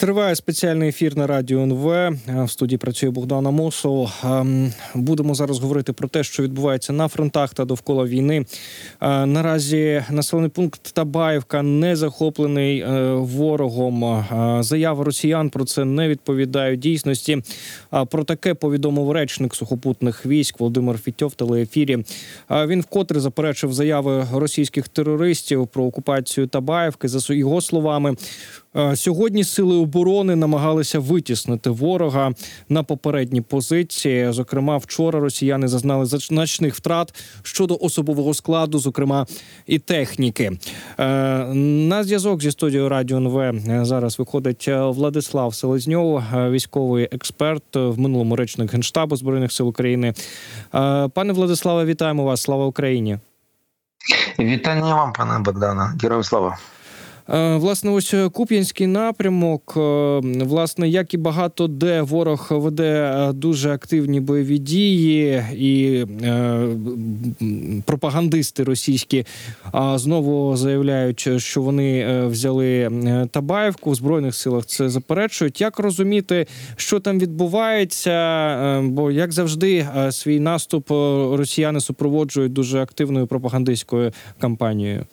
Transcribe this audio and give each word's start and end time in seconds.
Триває 0.00 0.34
спеціальний 0.34 0.88
ефір 0.88 1.16
на 1.16 1.26
радіо 1.26 1.60
НВ. 1.62 2.16
В 2.44 2.50
студії 2.50 2.78
працює 2.78 3.10
Богдана 3.10 3.50
Мосов. 3.50 4.12
Ем, 4.24 4.72
будемо 4.94 5.34
зараз 5.34 5.58
говорити 5.58 5.92
про 5.92 6.08
те, 6.08 6.24
що 6.24 6.42
відбувається 6.42 6.92
на 6.92 7.08
фронтах 7.08 7.54
та 7.54 7.64
довкола 7.64 8.04
війни. 8.04 8.46
Е, 9.00 9.26
наразі 9.26 10.04
населений 10.10 10.50
пункт 10.50 10.92
Табаївка 10.92 11.62
не 11.62 11.96
захоплений 11.96 12.80
е, 12.80 13.12
ворогом. 13.12 14.04
Е, 14.04 14.26
заяви 14.62 15.04
росіян 15.04 15.50
про 15.50 15.64
це 15.64 15.84
не 15.84 16.08
відповідають 16.08 16.80
дійсності. 16.80 17.42
Про 18.10 18.24
таке 18.24 18.54
повідомив 18.54 19.10
речник 19.10 19.54
сухопутних 19.54 20.26
військ 20.26 20.60
Володимир 20.60 20.98
Фітьов 20.98 21.34
телеефірі. 21.34 22.04
Він 22.50 22.80
вкотре 22.80 23.20
заперечив 23.20 23.72
заяви 23.72 24.26
російських 24.32 24.88
терористів 24.88 25.66
про 25.66 25.84
окупацію 25.84 26.46
Табаївки. 26.46 27.08
За 27.08 27.34
його 27.34 27.60
словами, 27.60 28.16
сьогодні 28.94 29.44
сили 29.44 29.76
оборони 29.76 30.36
намагалися 30.36 30.98
витіснити 30.98 31.70
ворога 31.70 32.32
на 32.68 32.82
попередні 32.82 33.40
позиції. 33.40 34.32
Зокрема, 34.32 34.76
вчора 34.76 35.20
росіяни 35.20 35.68
зазнали 35.68 36.06
значних 36.06 36.74
втрат 36.74 37.14
щодо 37.42 37.78
особового 37.80 38.34
складу, 38.34 38.78
зокрема 38.78 39.26
і 39.66 39.78
техніки. 39.78 40.52
Е, 40.98 41.04
на 41.54 42.04
зв'язок 42.04 42.42
зі 42.42 42.50
студією 42.50 42.88
Радіо 42.88 43.16
НВ 43.16 43.60
зараз 43.86 44.18
виходить 44.18 44.68
Владислав 44.68 45.54
Селезньов, 45.54 46.22
військовий 46.34 47.08
експерт 47.12 47.76
в 47.76 47.98
минулому 47.98 48.36
речник 48.36 48.72
генштабу 48.72 49.16
збройних 49.16 49.52
сил 49.52 49.68
України. 49.68 50.14
Е, 50.74 51.08
пане 51.08 51.32
Владиславе, 51.32 51.84
вітаємо 51.84 52.24
вас! 52.24 52.42
Слава 52.42 52.66
Україні! 52.66 53.18
Вітання 54.38 54.94
вам, 54.94 55.12
пане 55.12 55.38
Богдана. 55.38 55.94
Героям 56.02 56.24
слава. 56.24 56.58
Е, 57.32 57.56
власне, 57.56 57.90
ось 57.90 58.14
е, 58.14 58.28
Куп'янський 58.28 58.86
напрямок, 58.86 59.74
е, 59.76 59.80
власне, 60.44 60.88
як 60.88 61.14
і 61.14 61.16
багато 61.16 61.68
де 61.68 62.02
ворог 62.02 62.46
веде 62.50 63.30
дуже 63.34 63.72
активні 63.72 64.20
бойові 64.20 64.58
дії, 64.58 65.42
і 65.56 66.06
пропагандисти 67.84 68.64
російські 68.64 69.26
знову 69.94 70.56
заявляють, 70.56 71.28
що 71.36 71.62
вони 71.62 72.20
взяли 72.26 72.90
Табаєвку 73.30 73.90
в 73.90 73.94
збройних 73.94 74.34
силах. 74.34 74.66
Це 74.66 74.88
заперечують. 74.88 75.60
Як 75.60 75.78
розуміти, 75.78 76.46
що 76.76 77.00
там 77.00 77.18
відбувається? 77.18 78.80
Бо 78.84 79.10
як 79.10 79.32
завжди, 79.32 79.86
свій 80.10 80.40
наступ 80.40 80.90
росіяни 81.32 81.80
супроводжують 81.80 82.52
дуже 82.52 82.82
активною 82.82 83.26
пропагандистською 83.26 84.12
кампанією. 84.38 85.06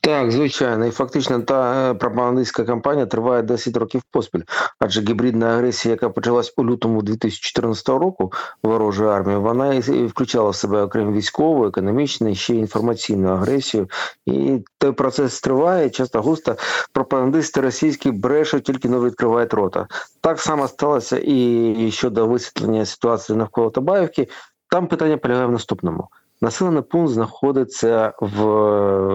Так, 0.00 0.30
звичайно, 0.30 0.86
і 0.86 0.90
фактично 0.90 1.40
та 1.40 1.90
е, 1.90 1.94
пропагандистська 1.94 2.64
кампанія 2.64 3.06
триває 3.06 3.42
10 3.42 3.76
років 3.76 4.02
поспіль, 4.10 4.42
адже 4.78 5.00
гібридна 5.00 5.46
агресія, 5.46 5.92
яка 5.92 6.08
почалась 6.08 6.54
у 6.56 6.64
лютому 6.64 7.02
2014 7.02 7.88
року 7.88 8.32
ворожої 8.62 9.10
армії, 9.10 9.38
вона 9.38 9.74
і 9.74 10.06
включала 10.06 10.50
в 10.50 10.54
себе 10.54 10.82
окрім 10.82 11.12
військову, 11.12 11.66
економічну, 11.66 12.34
ще 12.34 12.54
й 12.54 12.58
інформаційну 12.58 13.28
агресію. 13.28 13.88
І 14.26 14.64
той 14.78 14.92
процес 14.92 15.40
триває. 15.40 15.90
Часто 15.90 16.22
густо 16.22 16.56
пропагандисти 16.92 17.60
російські 17.60 18.10
брешуть, 18.10 18.64
тільки 18.64 18.88
не 18.88 18.98
відкривають 18.98 19.54
рота. 19.54 19.86
Так 20.20 20.40
само 20.40 20.68
сталося 20.68 21.20
і 21.24 21.90
щодо 21.92 22.26
висвітлення 22.26 22.86
ситуації 22.86 23.38
навколо 23.38 23.70
Табаївки. 23.70 24.28
Там 24.70 24.86
питання 24.86 25.16
полягає 25.16 25.46
в 25.46 25.52
наступному. 25.52 26.08
Населений 26.40 26.82
пункт 26.82 27.12
знаходиться 27.12 28.12
в, 28.20 28.44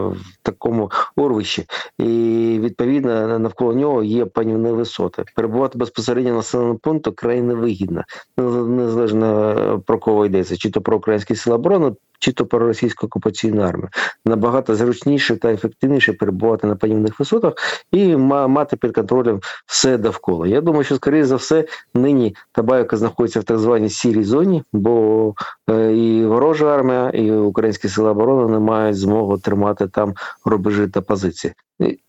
в 0.08 0.18
такому 0.42 0.92
урвищі, 1.16 1.66
і 2.00 2.60
відповідно 2.62 3.40
навколо 3.40 3.74
нього 3.74 4.04
є 4.04 4.26
панівні 4.26 4.72
висоти. 4.72 5.24
Перебувати 5.36 5.78
безпосередньо 5.78 6.34
населеному 6.34 6.78
пункту 6.78 7.14
край 7.14 7.42
невигідно, 7.42 8.04
незалежно 8.38 9.82
про 9.86 10.00
кого 10.00 10.26
йдеться, 10.26 10.58
чи 10.58 10.72
то 10.72 10.82
про 10.82 10.98
українські 10.98 11.36
сили 11.36 11.56
оборони, 11.56 11.92
чи 12.24 12.32
то 12.32 12.46
про 12.46 12.60
російську 12.60 13.06
окупаційну 13.06 13.62
армію. 13.62 13.90
Набагато 14.26 14.76
зручніше 14.76 15.36
та 15.36 15.52
ефективніше 15.54 16.14
перебувати 16.14 16.68
на 16.68 16.76
панівних 16.76 17.20
висотах 17.20 17.54
і 17.92 18.16
мати 18.18 18.78
під 18.78 18.96
контролем 18.96 19.42
все 19.66 19.98
довкола. 19.98 20.48
Я 20.48 20.62
думаю, 20.62 20.84
що 20.84 20.96
скоріше 20.96 21.26
за 21.26 21.36
все 21.36 21.66
нині 21.94 22.36
Табайка 22.52 22.98
знаходиться 22.98 23.40
в 23.40 23.44
так 23.44 23.60
званій 23.60 23.90
сірій 23.90 24.24
зоні, 24.24 24.64
бо 24.74 25.34
е, 25.70 25.94
і 25.94 26.26
ворожа 26.26 26.76
армія, 26.76 27.10
і 27.10 27.32
українські 27.32 27.90
сили 27.90 28.10
оборони 28.10 28.52
не 28.52 28.60
мають 28.60 28.98
змогу 28.98 29.38
тримати 29.38 29.88
там 29.88 30.14
рубежі 30.46 30.88
та 30.88 31.02
позиції. 31.02 31.54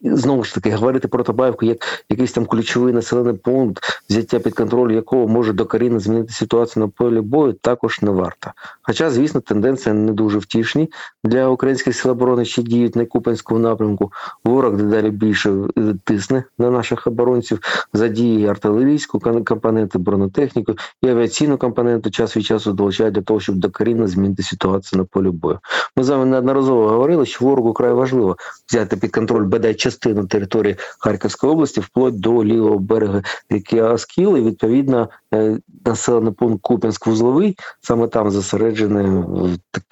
Знову 0.01 0.45
ж 0.45 0.55
таки, 0.55 0.71
говорити 0.71 1.09
про 1.09 1.23
Табаївку 1.23 1.67
як 1.67 2.05
якийсь 2.09 2.33
там 2.33 2.47
ключовий 2.47 2.93
населений 2.93 3.35
пункт, 3.35 3.85
взяття 4.11 4.39
під 4.39 4.55
контроль 4.55 4.93
якого 4.93 5.29
може 5.29 5.53
докорінно 5.53 6.01
змінити 6.01 6.33
ситуацію 6.33 6.85
на 6.85 6.89
полі 6.89 7.21
бою, 7.21 7.53
також 7.53 8.03
не 8.03 8.11
варто. 8.11 8.51
Хоча, 8.83 9.11
звісно, 9.11 9.41
тенденція 9.41 9.95
не 10.05 10.13
дуже 10.13 10.39
втішні 10.39 10.91
для 11.25 11.49
українських 11.49 11.97
сил 11.97 12.11
оборони, 12.11 12.45
що 12.45 12.63
діють 12.63 12.97
на 12.97 13.07
Купенському 13.07 13.61
напрямку. 13.61 14.13
Ворог 14.45 14.77
дедалі 14.77 15.11
більше 15.11 15.55
тисне 16.05 16.45
на 16.59 16.71
наших 16.71 17.07
оборонців, 17.07 17.61
задіє 17.93 18.51
артилерійську 18.51 19.21
компоненту, 19.45 19.99
бронетехніку 19.99 20.75
і 21.03 21.09
авіаційну 21.09 21.59
компоненту 21.59 22.11
час 22.11 22.37
від 22.37 22.45
часу 22.45 22.73
долучає 22.73 23.11
для 23.11 23.23
того, 23.23 23.41
щоб 23.41 23.57
докорінно 23.57 24.09
змінити 24.09 24.43
ситуацію 24.43 24.99
на 24.99 25.05
полі 25.05 25.31
бою. 25.31 25.59
Ми 25.97 26.05
з 26.05 26.09
вами 26.09 26.25
неодноразово 26.25 26.89
говорили, 26.89 27.27
що 27.27 27.45
ворогу 27.45 27.73
край 27.73 27.93
важливо 27.93 28.37
взяти 28.69 28.97
під 28.97 29.13
контроль 29.13 29.45
бодай 29.45 29.75
частину 29.75 30.27
території 30.27 30.77
Харківської 30.99 31.53
області, 31.53 31.81
вплоть 31.81 32.21
до 32.21 32.45
лівого 32.45 32.79
берега 32.79 33.23
ріки 33.51 33.79
Аскіл, 33.79 34.37
і 34.37 34.41
відповідно 34.41 35.09
е, 35.35 35.59
населений 35.87 36.33
пункт 36.33 36.65
Куп'янськ-Вузловий, 36.65 37.55
саме 37.81 38.09
там 38.09 38.31
зосереджений 38.31 39.25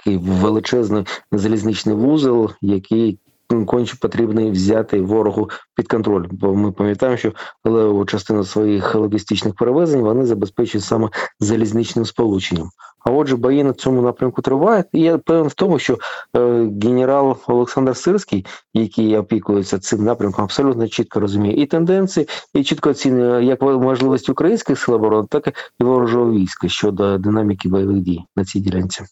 такий 0.04 0.18
величезний 0.18 1.04
залізничний 1.32 1.94
вузол, 1.94 2.50
який 2.60 3.18
конче 3.66 3.96
потрібно 4.00 4.50
взяти 4.50 5.00
ворогу 5.00 5.50
під 5.74 5.88
контроль, 5.88 6.26
бо 6.30 6.54
ми 6.54 6.72
пам'ятаємо, 6.72 7.16
що 7.16 7.32
левову 7.64 8.04
частину 8.04 8.44
своїх 8.44 8.94
логістичних 8.94 9.54
перевезень 9.54 10.00
вони 10.00 10.26
забезпечують 10.26 10.84
саме 10.84 11.08
залізничним 11.40 12.04
сполученням. 12.04 12.68
А 13.04 13.10
отже, 13.10 13.36
бої 13.36 13.64
на 13.64 13.72
цьому 13.72 14.02
напрямку 14.02 14.42
тривають. 14.42 14.86
І 14.92 15.00
я 15.00 15.18
певен 15.18 15.48
в 15.48 15.54
тому, 15.54 15.78
що 15.78 15.98
е, 16.36 16.70
генерал 16.82 17.36
Олександр 17.46 17.96
Сирський, 17.96 18.46
який 18.74 19.16
опікується 19.16 19.78
цим 19.78 20.04
напрямком, 20.04 20.44
абсолютно 20.44 20.88
чітко 20.88 21.20
розуміє 21.20 21.62
і 21.62 21.66
тенденції, 21.66 22.28
і 22.54 22.64
чітко 22.64 22.90
оцінює 22.90 23.44
як 23.44 23.62
можливості 23.62 24.32
українських 24.32 24.78
сил 24.78 24.94
оборони, 24.94 25.28
так 25.30 25.72
і 25.80 25.84
ворожого 25.84 26.32
війська 26.32 26.68
щодо 26.68 27.18
динаміки 27.18 27.68
бойових 27.68 28.00
дій 28.00 28.20
на 28.36 28.44
цій 28.44 28.60
ділянці. 28.60 29.04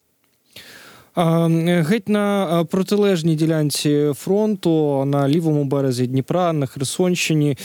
Геть 1.17 2.09
на 2.09 2.65
протилежній 2.71 3.35
ділянці 3.35 4.13
фронту 4.15 5.05
на 5.05 5.29
лівому 5.29 5.65
березі 5.65 6.07
Дніпра 6.07 6.53
на 6.53 6.67
Херсонщині 6.67 7.57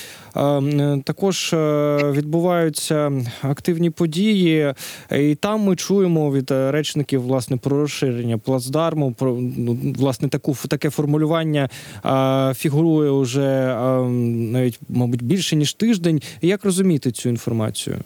також 1.04 1.54
е, 1.54 1.98
відбуваються 2.12 3.12
активні 3.42 3.90
події, 3.90 4.74
і 5.12 5.36
там 5.36 5.62
ми 5.62 5.76
чуємо 5.76 6.32
від 6.32 6.52
речників 6.52 7.22
власне 7.22 7.58
про 7.58 7.78
розширення 7.78 8.38
плацдарму. 8.38 9.12
Про 9.12 9.38
ну, 9.58 9.78
власне 9.98 10.30
таку 10.30 10.56
таке 10.68 10.90
формулювання 10.90 11.70
фігурує 12.56 13.10
уже 13.10 13.76
навіть, 14.52 14.80
мабуть, 14.90 15.22
більше 15.22 15.56
ніж 15.56 15.74
тиждень. 15.74 16.22
Як 16.42 16.66
розуміти 16.66 17.12
цю 17.12 17.30
інформацію? 17.30 17.98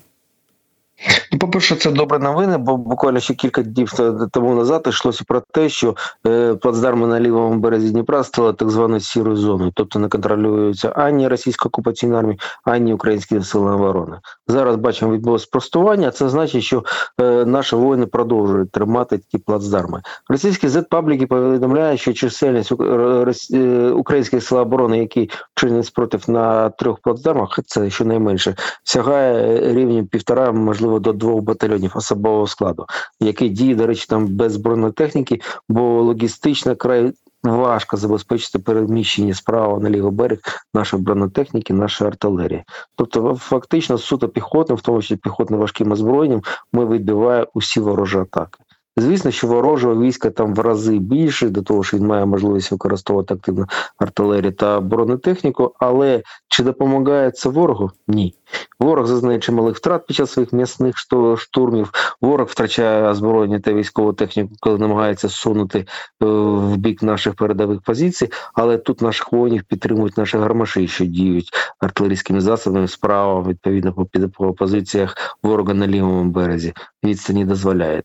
Ну, 1.32 1.40
по 1.40 1.48
перше, 1.48 1.76
це 1.76 1.92
добре 1.92 2.20
новини, 2.20 2.58
бо 2.58 2.78
буквально 2.78 3.20
ще 3.20 3.34
кілька 3.34 3.62
днів 3.62 3.92
тому 4.32 4.56
назад 4.56 4.86
йшлося 4.88 5.24
про 5.28 5.42
те, 5.52 5.70
що 5.70 5.96
е, 6.28 6.56
плацдарми 6.56 7.08
на 7.08 7.20
лівому 7.20 7.60
березі 7.60 7.92
Дніпра 7.92 8.24
стали 8.24 8.54
так 8.54 8.70
званою 8.70 9.00
сірою 9.00 9.38
зоною, 9.38 9.72
тобто 9.76 10.00
не 10.00 10.08
контролюються 10.08 10.90
ані 10.90 11.28
російська 11.28 11.68
окупаційна 11.68 12.20
армія, 12.20 12.38
ані 12.64 12.94
українські 12.94 13.42
сили 13.42 13.72
оборони. 13.72 14.18
Зараз 14.48 14.76
бачимо 14.76 15.14
відбулося 15.14 15.46
спростування. 15.46 16.12
Це 16.12 16.30
значить, 16.30 16.64
що 16.64 16.84
е, 17.22 17.46
наші 17.46 17.76
воїни 17.76 18.06
продовжують 18.06 18.72
тримати 18.72 19.18
ті 19.18 19.38
плацдарми. 19.38 20.02
Російські 20.30 20.68
зет-пабліки 20.68 21.26
повідомляють, 21.26 22.00
що 22.00 22.14
чисельність 22.14 22.72
е, 22.72 23.90
українських 23.90 24.44
сил 24.44 24.58
оборони, 24.58 25.00
які 25.00 25.30
чинять 25.56 25.86
спротив 25.86 26.30
на 26.30 26.70
трьох 26.70 27.00
плацдармах, 27.00 27.60
це 27.66 27.90
щонайменше 27.90 28.56
сягає 28.84 29.60
рівня 29.74 30.06
півтора, 30.12 30.52
можливо, 30.52 30.89
до 30.98 31.14
двох 31.14 31.42
батальйонів 31.42 31.92
особового 31.96 32.48
складу, 32.48 32.86
який 33.20 33.50
діє, 33.50 33.76
до 33.76 33.88
речі, 33.88 34.06
там 34.10 34.28
без 34.28 34.58
бронетехніки, 34.58 35.42
бо 35.70 35.82
логістично 36.04 36.76
край. 36.76 37.14
Важко 37.44 37.98
забезпечити 37.98 38.60
переміщення 38.60 39.34
справа 39.34 39.80
на 39.80 39.90
лівий 39.90 40.12
берег 40.12 40.40
нашої 40.74 41.04
бронетехніки, 41.04 41.74
нашої 41.74 42.08
артилерії. 42.08 42.64
Тобто, 42.96 43.36
фактично, 43.36 43.98
суто 43.98 44.30
піхотним, 44.30 44.78
в 44.78 44.82
тому 44.82 45.02
числі 45.02 45.16
піхотно 45.16 45.58
важким 45.58 45.92
озброєнням, 45.92 46.42
ми 46.74 46.86
відбиваємо 46.86 47.48
усі 47.54 47.80
ворожі 47.80 48.18
атаки. 48.18 48.60
Звісно, 49.00 49.32
що 49.32 49.48
ворожого 49.48 50.02
війська 50.02 50.30
там 50.30 50.56
в 50.56 50.60
рази 50.60 51.00
більше, 51.00 51.50
до 51.50 51.62
того 51.62 51.84
що 51.84 51.98
він 51.98 52.06
має 52.06 52.26
можливість 52.26 52.72
використовувати 52.72 53.34
активну 53.34 53.66
артилерію 53.98 54.52
та 54.52 54.80
бронетехніку, 54.80 55.74
але 55.80 56.24
чи 56.48 56.64
допомагає 56.64 57.32
це 57.32 57.50
ворогу? 57.50 57.92
Ні. 58.08 58.36
Ворог 58.80 59.06
зазнає 59.08 59.40
чималих 59.40 59.76
втрат 59.76 60.08
під 60.08 60.16
час 60.16 60.32
своїх 60.32 60.54
м'ясних 60.54 60.96
штурмів. 61.38 61.92
Ворог 62.22 62.48
втрачає 62.48 63.10
озброєння 63.10 63.60
та 63.60 63.74
військову 63.74 64.14
техніку, 64.14 64.56
коли 64.60 64.78
намагається 64.78 65.30
сунути 65.30 65.80
е, 65.80 65.86
в 66.26 66.78
бік 66.78 67.04
наших 67.04 67.36
передових 67.36 67.82
позицій. 67.82 68.30
Але 68.54 68.78
тут 68.78 69.02
наших 69.02 69.32
воїнів 69.32 69.64
підтримують 69.64 70.18
наші 70.18 70.38
гармаші, 70.38 70.88
що 70.88 71.06
діють 71.06 71.50
артилерійськими 71.80 72.42
засобами 72.42 72.88
справа, 72.88 73.44
відповідно 73.48 73.94
по, 73.94 74.06
по 74.30 74.54
позиціях 74.54 75.38
ворога 75.44 75.74
на 75.74 75.88
лівому 75.88 76.32
березі. 76.32 76.74
Відстані 77.04 77.46
дозволяє. 77.46 78.04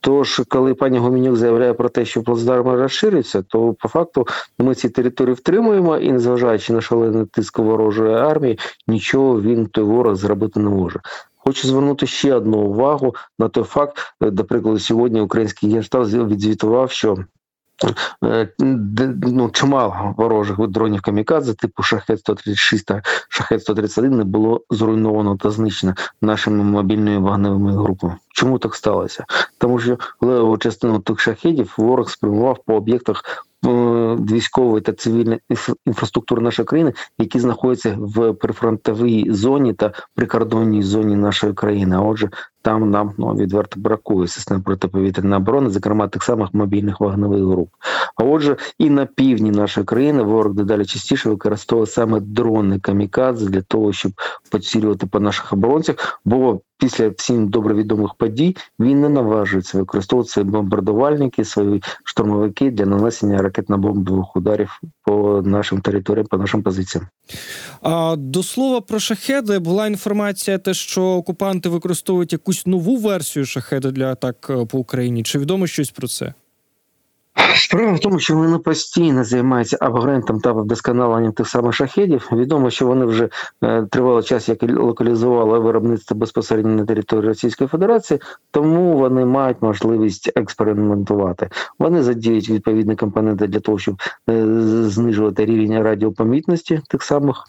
Тож, 0.00 0.42
коли 0.48 0.74
пані 0.74 0.98
Гомінюк 0.98 1.36
заявляє 1.36 1.74
про 1.74 1.88
те, 1.88 2.04
що 2.04 2.22
плацдарми 2.22 2.76
розшириться, 2.76 3.42
то 3.42 3.72
по 3.72 3.88
факту 3.88 4.26
ми 4.58 4.74
ці 4.74 4.88
території 4.88 5.34
втримуємо 5.34 5.96
і, 5.96 6.12
незважаючи 6.12 6.72
на 6.72 6.80
шалений 6.80 7.26
тиск 7.26 7.58
ворожої 7.58 8.14
армії, 8.14 8.58
нічого 8.86 9.40
він 9.40 9.66
той 9.66 9.84
ворог 9.84 10.14
зробити 10.14 10.60
не 10.60 10.70
може. 10.70 11.00
Хочу 11.36 11.68
звернути 11.68 12.06
ще 12.06 12.34
одну 12.34 12.58
увагу 12.58 13.14
на 13.38 13.48
той 13.48 13.64
факт, 13.64 13.98
наприклад, 14.20 14.82
сьогодні 14.82 15.20
український 15.20 15.72
генштаб 15.72 16.04
відзвітував, 16.28 16.90
що 16.90 17.16
ну, 18.58 19.50
чимало 19.50 20.14
ворожих 20.16 20.68
дронів 20.68 21.00
камікадзе, 21.00 21.54
типу 21.54 21.82
шахет 21.82 22.18
136 22.18 22.86
та 22.86 23.02
шахет 23.28 23.62
131 23.62 24.16
не 24.16 24.24
було 24.24 24.60
зруйновано 24.70 25.36
та 25.36 25.50
знищено 25.50 25.94
нашими 26.22 26.64
мобільними 26.64 27.18
вогневими 27.18 27.72
групами. 27.72 28.16
Чому 28.28 28.58
так 28.58 28.74
сталося? 28.74 29.24
Тому 29.58 29.78
що 29.78 29.98
леву 30.20 30.58
частину 30.58 30.98
тих 30.98 31.20
шахедів 31.20 31.74
ворог 31.76 32.10
спрямував 32.10 32.58
по 32.66 32.74
об'єктах 32.74 33.46
військової 33.64 34.82
та 34.82 34.92
цивільної 34.92 35.40
інфраструктури 35.86 36.42
нашої 36.42 36.66
країни, 36.66 36.92
які 37.18 37.40
знаходяться 37.40 37.96
в 37.98 38.32
прифронтовій 38.32 39.26
зоні 39.30 39.72
та 39.72 39.92
прикордонній 40.14 40.82
зоні 40.82 41.16
нашої 41.16 41.52
країни. 41.52 41.96
А 41.96 42.00
отже, 42.00 42.30
там 42.62 42.90
нам 42.90 43.12
ну, 43.18 43.34
відверто 43.34 43.80
бракує 43.80 44.28
систем 44.28 44.62
протиповітряної 44.62 45.42
оборони, 45.42 45.70
зокрема 45.70 46.08
тих 46.08 46.22
самих 46.22 46.54
мобільних 46.54 47.00
вогневих 47.00 47.42
груп. 47.42 47.68
А 48.16 48.24
отже, 48.24 48.56
і 48.78 48.90
на 48.90 49.06
півдні 49.06 49.50
нашої 49.50 49.86
країни 49.86 50.22
ворог 50.22 50.54
дедалі 50.54 50.84
частіше 50.84 51.28
використовує 51.28 51.86
саме 51.86 52.20
дрони 52.20 52.78
камікадзе 52.78 53.50
для 53.50 53.62
того, 53.62 53.92
щоб 53.92 54.12
поцілювати 54.50 55.06
по 55.06 55.20
наших 55.20 55.52
оборонцях. 55.52 56.20
Бо 56.24 56.60
після 56.82 57.08
всім 57.08 57.48
добре 57.48 57.74
відомих 57.74 58.14
подій 58.14 58.56
він 58.80 59.00
не 59.00 59.08
наважується 59.08 59.78
використовувати 59.78 60.30
свої 60.30 60.48
бомбардувальники, 60.48 61.44
свої 61.44 61.82
штурмовики 62.04 62.70
для 62.70 62.86
нанесення 62.86 63.38
ракетно-бомбових 63.38 64.24
ударів 64.34 64.80
по 65.04 65.42
нашим 65.44 65.80
територіям, 65.80 66.26
по 66.26 66.38
нашим 66.38 66.62
позиціям. 66.62 67.06
А 67.82 68.16
до 68.18 68.42
слова 68.42 68.80
про 68.80 68.98
шахеди 68.98 69.58
була 69.58 69.86
інформація, 69.86 70.58
те, 70.58 70.74
що 70.74 71.02
окупанти 71.02 71.68
використовують 71.68 72.32
якусь 72.32 72.51
нову 72.66 72.96
версію 72.96 73.46
шахеда 73.46 73.90
для 73.90 74.12
атак 74.12 74.46
е, 74.50 74.66
по 74.66 74.78
Україні. 74.78 75.22
Чи 75.22 75.38
відомо 75.38 75.66
щось 75.66 75.90
про 75.90 76.08
це? 76.08 76.34
Справа 77.54 77.92
в 77.92 78.00
тому, 78.00 78.18
що 78.18 78.36
вони 78.36 78.58
постійно 78.58 79.24
займаються 79.24 79.76
апгрентом 79.80 80.40
та 80.40 80.52
вдосконаленням 80.52 81.32
тих 81.32 81.48
самих 81.48 81.74
шахедів. 81.74 82.28
Відомо, 82.32 82.70
що 82.70 82.86
вони 82.86 83.04
вже 83.04 83.28
е, 83.64 83.86
тривалий 83.90 84.22
час 84.22 84.48
як 84.48 84.62
локалізували 84.62 85.58
виробництво 85.58 86.16
безпосередньо 86.16 86.72
на 86.72 86.84
території 86.84 87.28
Російської 87.28 87.68
Федерації, 87.68 88.20
тому 88.50 88.96
вони 88.96 89.24
мають 89.24 89.62
можливість 89.62 90.32
експериментувати. 90.34 91.48
Вони 91.78 92.02
задіють 92.02 92.50
відповідні 92.50 92.96
компоненти 92.96 93.46
для 93.46 93.60
того, 93.60 93.78
щоб 93.78 94.02
е, 94.30 94.46
знижувати 94.88 95.44
рівень 95.44 95.82
радіопомітності 95.82 96.80
тих 96.88 97.02
самих 97.02 97.44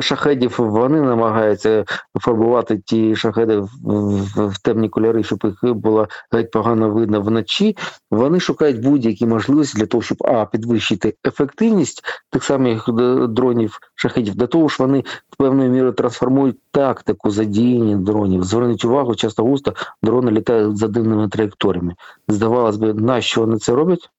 шахедів 0.00 0.54
вони 0.58 1.00
намагаються 1.00 1.84
фарбувати 2.20 2.78
ті 2.78 3.16
шахеди 3.16 3.62
в, 4.36 4.58
темні 4.62 4.88
кольори, 4.88 5.22
щоб 5.22 5.38
їх 5.44 5.74
було 5.74 6.08
геть 6.32 6.50
погано 6.50 6.90
видно 6.90 7.20
вночі. 7.20 7.76
Вони 8.10 8.40
шукають 8.40 8.82
будь-які 8.82 9.26
можливості 9.26 9.78
для 9.78 9.86
того, 9.86 10.02
щоб 10.02 10.18
а 10.20 10.44
підвищити 10.44 11.14
ефективність 11.26 12.02
тих 12.30 12.44
самих 12.44 12.88
дронів 13.28 13.78
шахедів, 13.94 14.34
для 14.34 14.46
того 14.46 14.68
ж 14.68 14.76
вони 14.78 15.04
в 15.30 15.36
певною 15.36 15.70
мірою 15.70 15.92
трансформують 15.92 16.58
тактику 16.70 17.30
задіяння 17.30 17.96
дронів. 17.96 18.44
Зверніть 18.44 18.84
увагу, 18.84 19.14
часто 19.14 19.42
густо 19.42 19.74
дрони 20.02 20.30
літають 20.30 20.76
за 20.76 20.88
дивними 20.88 21.28
траєкторіями. 21.28 21.94
Здавалось 22.28 22.76
би, 22.76 22.94
на 22.94 23.20
що 23.20 23.40
вони 23.40 23.56
це 23.56 23.72
роблять? 23.72 24.10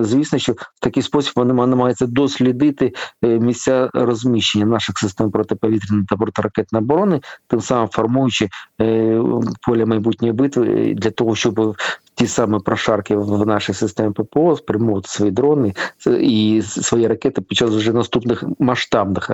Звісно, 0.00 0.38
що 0.38 0.52
в 0.52 0.80
такий 0.80 1.02
спосіб 1.02 1.32
вони 1.36 1.54
намагаються 1.54 2.06
дослідити 2.06 2.92
е, 3.24 3.28
місця 3.28 3.90
розміщення 3.94 4.66
наших 4.66 4.98
систем 4.98 5.30
протиповітряної 5.30 6.06
та 6.08 6.16
протиракетної 6.16 6.84
оборони, 6.84 7.20
тим 7.46 7.60
самим 7.60 7.88
формуючи 7.88 8.48
поля 8.78 9.42
поле 9.66 9.86
майбутньої 9.86 10.32
битви 10.32 10.90
е, 10.90 10.94
для 10.94 11.10
того, 11.10 11.34
щоб 11.34 11.76
ті 12.14 12.26
самі 12.26 12.58
прошарки 12.58 13.16
в 13.16 13.46
нашій 13.46 13.74
системі 13.74 14.12
ППО 14.12 14.56
спрямовувати 14.56 15.08
свої 15.08 15.32
дрони 15.32 15.74
і 16.20 16.62
свої 16.62 17.06
ракети 17.06 17.40
під 17.40 17.58
час 17.58 17.70
вже 17.70 17.92
наступних 17.92 18.44
масштабних 18.58 19.30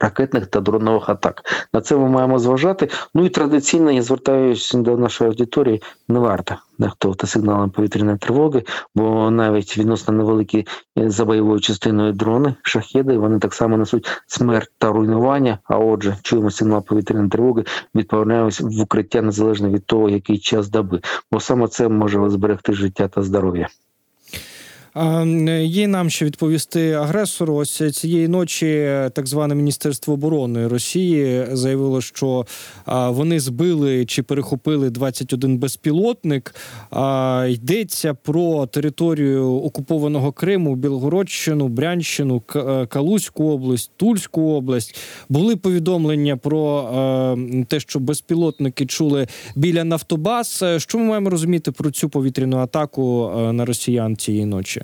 ракетних 0.00 0.46
та 0.46 0.60
дронових 0.60 1.08
атак. 1.08 1.42
На 1.72 1.80
це 1.80 1.96
ми 1.96 2.08
маємо 2.08 2.38
зважати. 2.38 2.88
Ну 3.14 3.24
і 3.24 3.28
традиційно 3.28 3.90
я 3.90 4.02
звертаюся 4.02 4.78
до 4.78 4.96
нашої 4.96 5.30
аудиторії. 5.30 5.82
Не 6.08 6.18
варто 6.18 6.56
нехтувати 6.78 7.26
сигналом 7.26 7.70
повітряної 7.70 8.18
тривоги, 8.18 8.62
бо 8.94 9.30
навіть 9.30 9.78
відносно 9.78 10.14
невеликі 10.14 10.66
е, 10.98 11.10
за 11.10 11.24
бойовою 11.24 11.60
частиною 11.60 12.12
дрони, 12.12 12.54
шахеди, 12.62 13.18
вони 13.18 13.38
так 13.38 13.54
само 13.54 13.76
несуть 13.76 14.08
смерть 14.26 14.70
та 14.78 14.92
руйнування. 14.92 15.58
А 15.64 15.78
отже, 15.78 16.16
чуємо 16.22 16.50
сигнал 16.50 16.84
повітряної 16.84 17.30
тривоги, 17.30 17.64
відправляємося 17.94 18.64
в 18.64 18.80
укриття 18.80 19.22
незалежно 19.22 19.70
від 19.70 19.86
того, 19.86 20.08
який 20.08 20.38
час 20.38 20.68
доби, 20.68 21.00
бо 21.32 21.40
саме 21.40 21.68
це 21.68 21.88
може 21.88 22.30
зберегти 22.30 22.72
життя 22.72 23.08
та 23.08 23.22
здоров'я. 23.22 23.68
Є 25.62 25.88
нам 25.88 26.10
ще 26.10 26.24
відповісти 26.24 26.92
агресору. 26.92 27.54
Ось 27.54 27.96
цієї 27.96 28.28
ночі 28.28 28.88
так 29.12 29.26
зване 29.26 29.54
Міністерство 29.54 30.14
оборони 30.14 30.68
Росії 30.68 31.46
заявило, 31.52 32.00
що 32.00 32.46
вони 32.86 33.40
збили 33.40 34.06
чи 34.06 34.22
перехопили 34.22 34.90
21 34.90 35.58
безпілотник. 35.58 36.54
Йдеться 37.48 38.14
про 38.14 38.66
територію 38.66 39.52
окупованого 39.52 40.32
Криму, 40.32 40.76
Білгородщину, 40.76 41.68
Брянщину, 41.68 42.40
Калузьку 42.88 43.50
область, 43.50 43.90
Тульську 43.96 44.52
область. 44.52 44.96
Були 45.28 45.56
повідомлення 45.56 46.36
про 46.36 47.38
те, 47.68 47.80
що 47.80 47.98
безпілотники 47.98 48.86
чули 48.86 49.26
біля 49.56 49.84
Нафтобаз. 49.84 50.64
Що 50.76 50.98
ми 50.98 51.04
маємо 51.04 51.30
розуміти 51.30 51.72
про 51.72 51.90
цю 51.90 52.08
повітряну 52.08 52.56
атаку 52.58 53.32
на 53.52 53.64
росіян 53.64 54.16
цієї 54.16 54.44
ночі? 54.44 54.82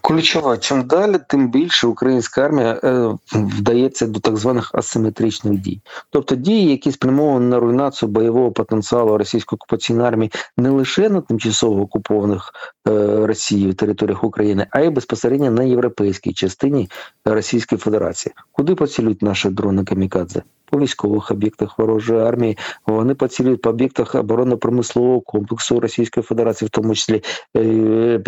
Ключова, 0.00 0.58
чим 0.58 0.82
далі, 0.82 1.18
тим 1.28 1.50
більше 1.50 1.86
українська 1.86 2.44
армія 2.44 2.80
е, 2.84 3.16
вдається 3.32 4.06
до 4.06 4.20
так 4.20 4.36
званих 4.36 4.74
асиметричних 4.74 5.58
дій, 5.60 5.80
тобто 6.10 6.34
дії, 6.34 6.70
які 6.70 6.92
спрямовані 6.92 7.46
на 7.46 7.60
руйнацію 7.60 8.08
бойового 8.08 8.52
потенціалу 8.52 9.18
російської 9.18 9.56
окупаційної 9.56 10.08
армії 10.08 10.32
не 10.56 10.70
лише 10.70 11.08
на 11.08 11.20
тимчасово 11.20 11.82
окупованих 11.82 12.52
е, 12.88 12.90
Росією 13.26 13.74
територіях 13.74 14.24
України, 14.24 14.66
а 14.70 14.80
й 14.80 14.90
безпосередньо 14.90 15.50
на 15.50 15.62
європейській 15.62 16.32
частині 16.32 16.88
Російської 17.24 17.78
Федерації, 17.78 18.34
куди 18.52 18.74
поцілюють 18.74 19.22
наші 19.22 19.48
дрони 19.48 19.84
камікадзе 19.84 20.42
по 20.70 20.78
військових 20.78 21.30
об'єктах 21.30 21.78
ворожої 21.78 22.20
армії. 22.20 22.58
Вони 22.86 23.14
поцілюють 23.14 23.62
по 23.62 23.70
об'єктах 23.70 24.14
оборонно-промислового 24.14 25.20
комплексу 25.20 25.80
Російської 25.80 26.24
Федерації, 26.24 26.66
в 26.66 26.70
тому 26.70 26.94
числі 26.94 27.22
е, 27.56 28.18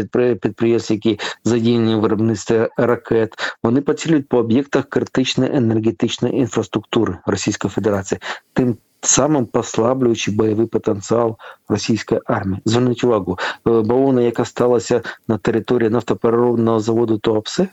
підприємств, 0.42 0.92
які 0.92 1.18
задіяні 1.44 1.94
в 1.94 2.00
виробництві 2.00 2.68
ракет. 2.76 3.34
Вони 3.62 3.80
поцілюють 3.80 4.28
по 4.28 4.38
об'єктах 4.38 4.84
критичної 4.88 5.50
енергетичної 5.54 6.36
інфраструктури 6.36 7.18
Російської 7.26 7.70
Федерації. 7.70 8.20
Тим 8.52 8.76
Самим 9.02 9.46
послаблюючи 9.46 10.30
бойовий 10.30 10.66
потенціал 10.66 11.36
російської 11.68 12.20
армії. 12.24 12.62
Зверніть 12.64 13.04
увагу, 13.04 13.38
е, 13.40 13.70
бавовна, 13.70 14.22
яка 14.22 14.44
сталася 14.44 15.02
на 15.28 15.38
території 15.38 15.90
нафтопереробного 15.90 16.80
заводу 16.80 17.18
ТОПСЕ, 17.18 17.62
Е, 17.62 17.68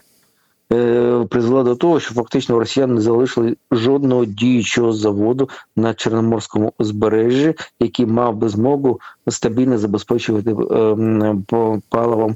призвела 1.30 1.64
до 1.64 1.76
того, 1.76 2.00
що 2.00 2.14
фактично 2.14 2.60
росіяни 2.60 2.94
не 2.94 3.02
залишили 3.02 3.56
жодного 3.72 4.26
діючого 4.26 4.94
заводу 4.94 5.50
на 5.76 5.94
Чорноморському 5.94 6.74
узбережжі, 6.80 7.54
який 7.80 8.06
мав 8.06 8.36
би 8.36 8.50
змогу 8.50 9.00
стабільно 9.28 9.78
забезпечувати 9.78 10.52
е, 10.52 11.76
паливом 11.90 12.36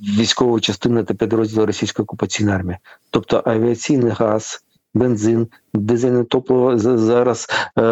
військову 0.00 0.38
військової 0.38 0.60
частини 0.60 1.04
та 1.04 1.14
підрозділу 1.14 1.66
російської 1.66 2.04
окупаційної 2.04 2.56
армії, 2.56 2.78
тобто 3.10 3.42
авіаційний 3.44 4.12
газ, 4.12 4.64
бензин, 4.94 5.46
дизельне 5.80 6.24
топливо 6.24 6.78
зараз 6.78 7.46
е, 7.78 7.82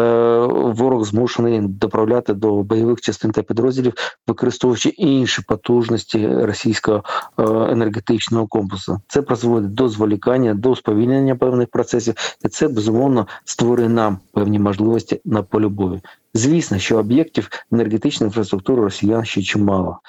ворог 0.49 1.05
змушений 1.05 1.61
доправляти 1.61 2.33
до 2.33 2.63
бойових 2.63 3.01
частин 3.01 3.31
та 3.31 3.41
підрозділів, 3.41 3.93
використовуючи 4.27 4.89
інші 4.89 5.41
потужності 5.41 6.27
російського 6.27 7.03
е, 7.39 7.43
енергетичного 7.43 8.47
комплексу. 8.47 9.01
Це 9.07 9.21
призводить 9.21 9.73
до 9.73 9.89
зволікання, 9.89 10.53
до 10.53 10.75
сповільнення 10.75 11.35
певних 11.35 11.67
процесів, 11.67 12.13
і 12.45 12.47
це 12.47 12.67
безумовно 12.67 13.27
створює 13.45 13.89
нам 13.89 14.17
певні 14.33 14.59
можливості 14.59 15.21
на 15.25 15.43
полі 15.43 15.67
бою. 15.67 16.01
Звісно, 16.37 16.79
що 16.79 16.97
об'єктів 16.97 17.49
енергетичної 17.71 18.27
інфраструктури 18.27 18.81
росіян 18.81 19.25
ще 19.25 19.41
чимало, 19.41 19.99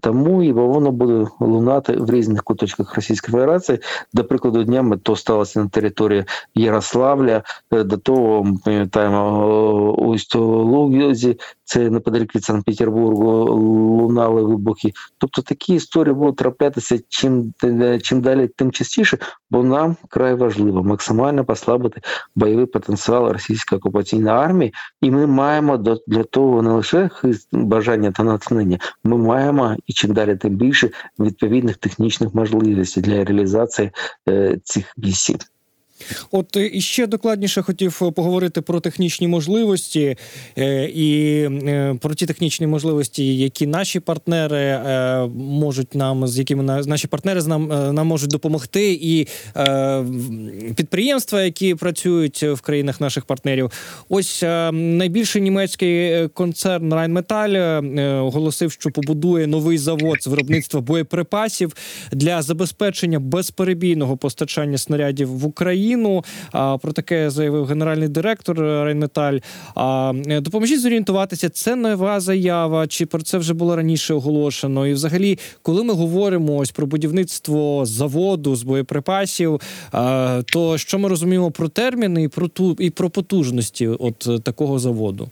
тому 0.00 0.42
і 0.42 0.52
воно 0.52 0.92
буде 0.92 1.26
лунати 1.40 1.92
в 1.92 2.10
різних 2.10 2.42
куточках 2.42 2.94
Російської 2.94 3.32
Федерації. 3.32 3.78
До 4.12 4.24
прикладу, 4.24 4.64
днями 4.64 4.96
то 4.96 5.16
сталося 5.16 5.62
на 5.62 5.68
території 5.68 6.24
Ярославля, 6.54 7.27
е, 7.30 7.84
до 7.84 7.96
того 7.96 8.44
ми 8.44 8.56
пам'ятаємо 8.64 9.94
ось 9.98 10.34
Лугізі, 10.34 11.38
це 11.64 11.90
неподалік 11.90 12.34
від 12.34 12.44
Санкт-Петербургу, 12.44 13.54
лунали 13.54 14.42
вибухи. 14.42 14.92
Тобто 15.18 15.42
такі 15.42 15.74
історії 15.74 16.14
будуть 16.14 16.36
траплятися 16.36 16.98
чим, 17.08 17.52
е, 17.64 17.98
чим 17.98 18.20
далі, 18.20 18.48
тим 18.56 18.72
частіше, 18.72 19.18
бо 19.50 19.64
нам 19.64 19.96
край 20.08 20.34
важливо 20.34 20.84
максимально 20.84 21.44
послабити 21.44 22.00
бойовий 22.36 22.66
потенціал 22.66 23.32
російської 23.32 23.78
окупаційної 23.78 24.36
армії, 24.36 24.74
і 25.00 25.10
ми 25.10 25.26
маємо 25.26 25.76
для 26.06 26.24
того 26.24 26.62
не 26.62 26.70
лише 26.70 27.10
бажання 27.52 28.12
та 28.12 28.22
натхнення, 28.22 28.78
ми 29.04 29.16
маємо 29.16 29.76
і 29.86 29.92
чим 29.92 30.12
далі, 30.12 30.36
тим 30.36 30.56
більше 30.56 30.90
відповідних 31.18 31.76
технічних 31.76 32.34
можливостей 32.34 33.02
для 33.02 33.24
реалізації 33.24 33.90
е, 34.28 34.58
цих 34.64 34.94
місій. 34.96 35.36
От 36.30 36.56
е, 36.56 36.70
і 36.72 36.80
ще 36.80 37.06
докладніше 37.06 37.62
хотів 37.62 38.00
е, 38.02 38.10
поговорити 38.10 38.60
про 38.60 38.80
технічні 38.80 39.28
можливості 39.28 40.16
е, 40.58 40.84
і 40.94 41.48
про 42.00 42.14
ті 42.14 42.26
технічні 42.26 42.66
можливості, 42.66 43.36
які 43.36 43.66
наші 43.66 44.00
партнери 44.00 44.80
можуть 45.36 45.94
нам, 45.94 46.28
з 46.28 46.38
якими 46.38 46.62
на- 46.62 46.82
наші 46.82 47.06
партнери 47.06 47.40
з 47.40 47.46
нам, 47.46 47.94
нам 47.94 48.06
можуть 48.06 48.30
допомогти, 48.30 48.98
і 49.02 49.26
підприємства, 50.74 51.42
які 51.42 51.74
працюють 51.74 52.42
в 52.42 52.60
країнах 52.60 53.00
наших 53.00 53.24
партнерів. 53.24 53.70
Ось 54.08 54.42
найбільший 54.72 55.42
німецький 55.42 56.28
концерн 56.28 56.94
Rheinmetall 56.94 58.24
оголосив, 58.24 58.72
що 58.72 58.90
побудує 58.90 59.46
новий 59.46 59.78
завод 59.78 60.22
з 60.22 60.26
виробництва 60.26 60.80
боєприпасів 60.80 61.76
для 62.12 62.42
забезпечення 62.42 63.20
безперебійного 63.20 64.16
постачання 64.16 64.78
снарядів 64.78 65.28
в 65.28 65.46
Україну. 65.46 65.87
А, 66.52 66.78
Про 66.78 66.92
таке 66.92 67.30
заявив 67.30 67.66
генеральний 67.66 68.08
директор 68.08 68.58
Рейнметаль. 68.58 69.38
А 69.74 70.12
е, 70.26 70.40
допоможіть 70.40 70.80
зорієнтуватися, 70.80 71.48
це 71.48 71.76
нова 71.76 72.20
заява, 72.20 72.86
чи 72.86 73.06
про 73.06 73.22
це 73.22 73.38
вже 73.38 73.54
було 73.54 73.76
раніше 73.76 74.14
оголошено? 74.14 74.86
І, 74.86 74.92
взагалі, 74.92 75.38
коли 75.62 75.84
ми 75.84 75.94
говоримо 75.94 76.56
ось 76.56 76.70
про 76.70 76.86
будівництво 76.86 77.86
заводу 77.86 78.56
з 78.56 78.62
боєприпасів, 78.62 79.60
то 80.52 80.78
що 80.78 80.98
ми 80.98 81.08
розуміємо 81.08 81.50
про 81.50 81.68
терміни 81.68 82.22
і 82.22 82.28
про 82.28 82.48
ту 82.48 82.76
і 82.78 82.90
про 82.90 83.10
потужності 83.10 83.86
от 83.86 84.26
е, 84.28 84.38
такого 84.38 84.78
заводу? 84.78 85.28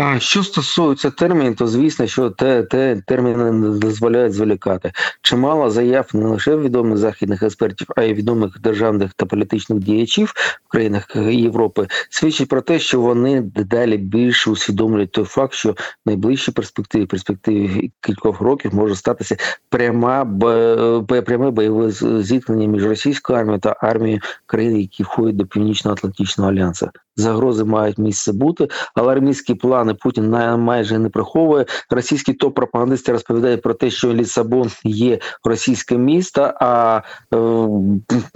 А 0.00 0.20
що 0.20 0.42
стосується 0.42 1.10
термінів, 1.10 1.56
то 1.56 1.66
звісно, 1.66 2.06
що 2.06 2.30
те, 2.30 2.62
те 2.62 3.02
терміни 3.06 3.52
не 3.52 3.78
дозволяють 3.78 4.32
зволікати. 4.32 4.92
Чимало 5.22 5.70
заяв 5.70 6.10
не 6.12 6.26
лише 6.26 6.56
відомих 6.56 6.98
західних 6.98 7.42
експертів, 7.42 7.86
а 7.96 8.02
й 8.02 8.14
відомих 8.14 8.60
державних 8.60 9.12
та 9.14 9.26
політичних 9.26 9.78
діячів 9.78 10.32
в 10.64 10.68
країнах 10.68 11.16
Європи 11.16 11.86
свідчить 12.10 12.48
про 12.48 12.60
те, 12.60 12.78
що 12.78 13.00
вони 13.00 13.40
дедалі 13.40 13.96
більше 13.96 14.50
усвідомлюють 14.50 15.12
той 15.12 15.24
факт, 15.24 15.54
що 15.54 15.72
в 15.72 15.76
найближчій 16.06 16.52
перспективі, 16.52 17.06
перспективі 17.06 17.92
кількох 18.00 18.40
років 18.40 18.74
може 18.74 18.94
статися 18.96 19.36
пряма 19.68 20.24
пряме 21.26 21.50
бойове 21.50 21.90
зіткнення 22.22 22.66
між 22.68 22.84
російською 22.84 23.38
армією 23.38 23.60
та 23.60 23.76
армією 23.80 24.20
країн, 24.46 24.80
які 24.80 25.02
входять 25.02 25.36
до 25.36 25.46
Північно-Атлантичного 25.46 26.50
альянсу. 26.50 26.88
Загрози 27.18 27.64
мають 27.64 27.98
місце 27.98 28.32
бути, 28.32 28.68
але 28.94 29.12
армійські 29.12 29.54
плани 29.54 29.94
Путін 29.94 30.30
майже 30.58 30.98
не 30.98 31.08
приховує. 31.08 31.64
Російські 31.90 32.32
топ-пропагандисти 32.32 33.12
розповідають 33.12 33.62
про 33.62 33.74
те, 33.74 33.90
що 33.90 34.14
Лісабон 34.14 34.70
є 34.84 35.18
російське 35.44 35.98
місто. 35.98 36.52
А 36.60 37.00
е, 37.34 37.38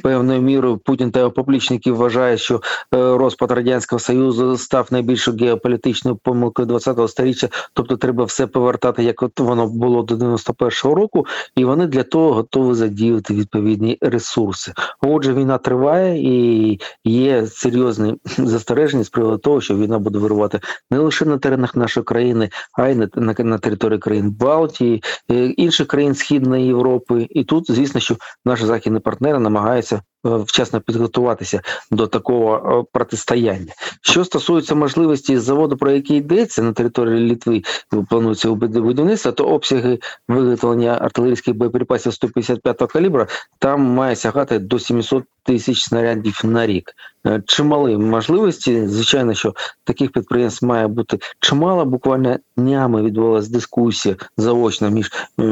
певною 0.02 0.42
мірою 0.42 0.78
Путін 0.78 1.10
та 1.10 1.18
його 1.18 1.30
поплічники 1.30 1.92
вважають, 1.92 2.40
що 2.40 2.54
е, 2.54 2.58
розпад 2.92 3.50
радянського 3.50 4.00
союзу 4.00 4.56
став 4.56 4.88
найбільшою 4.90 5.36
геополітичною 5.36 6.16
помилкою 6.16 6.68
20-го 6.68 7.08
сторіччя. 7.08 7.48
Тобто, 7.74 7.96
треба 7.96 8.24
все 8.24 8.46
повертати, 8.46 9.04
як 9.04 9.22
от 9.22 9.40
воно 9.40 9.66
було 9.66 10.02
до 10.02 10.14
91-го 10.14 10.94
року, 10.94 11.26
і 11.56 11.64
вони 11.64 11.86
для 11.86 12.02
того 12.02 12.32
готові 12.32 12.74
задіяти 12.74 13.34
відповідні 13.34 13.98
ресурси. 14.00 14.72
Отже, 15.00 15.34
війна 15.34 15.58
триває 15.58 16.22
і 16.22 16.80
є 17.04 17.46
серйозні 17.46 18.14
застереження 18.72 19.04
з 19.04 19.08
приводу 19.08 19.38
того, 19.38 19.60
що 19.60 19.76
війна 19.76 19.98
буде 19.98 20.18
вирувати 20.18 20.60
не 20.90 20.98
лише 20.98 21.24
на 21.24 21.38
теренах 21.38 21.76
нашої 21.76 22.04
країни, 22.04 22.50
а 22.72 22.88
й 22.88 22.94
на, 22.94 23.08
на, 23.14 23.34
на 23.38 23.58
території 23.58 23.98
країн 23.98 24.30
Балтії, 24.30 25.02
е, 25.30 25.44
інших 25.46 25.86
країн 25.86 26.14
Східної 26.14 26.66
Європи. 26.66 27.26
І 27.30 27.44
тут, 27.44 27.70
звісно, 27.70 28.00
що 28.00 28.16
наші 28.44 28.66
західні 28.66 29.00
партнери 29.00 29.38
намагаються 29.38 30.02
вчасно 30.24 30.80
підготуватися 30.80 31.60
до 31.90 32.06
такого 32.06 32.80
е, 32.80 32.84
протистояння. 32.92 33.72
Що 34.00 34.24
стосується 34.24 34.74
можливості 34.74 35.38
заводу, 35.38 35.76
про 35.76 35.90
який 35.90 36.16
йдеться 36.16 36.62
на 36.62 36.72
території 36.72 37.30
Літви, 37.30 37.62
планується 38.08 38.50
будівництво, 38.50 39.32
то 39.32 39.44
обсяги 39.44 39.98
виготовлення 40.28 40.98
артилерійських 41.00 41.54
боєприпасів 41.54 42.12
155-го 42.12 42.86
калібра 42.86 43.26
там 43.58 43.80
має 43.80 44.16
сягати 44.16 44.58
до 44.58 44.78
700 44.78 45.24
тисяч 45.44 45.82
снарядів 45.82 46.40
на 46.44 46.66
рік. 46.66 46.94
Е, 47.26 47.42
Чимали 47.46 47.98
можливості. 47.98 48.86
Звичайно, 48.86 49.34
що 49.34 49.54
таких 49.84 50.12
підприємств 50.12 50.66
має 50.66 50.86
бути 50.86 51.18
чимало. 51.40 51.84
Буквально 51.84 52.36
днями 52.56 53.02
відбулася 53.02 53.52
дискусія 53.52 54.16
заочно 54.36 54.90
між 54.90 55.12
е, 55.40 55.44